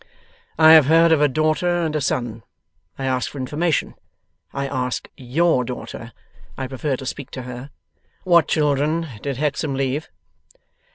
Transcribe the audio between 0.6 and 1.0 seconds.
have